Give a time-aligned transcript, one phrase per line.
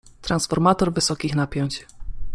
[0.21, 1.87] Transformator wysokich napięć.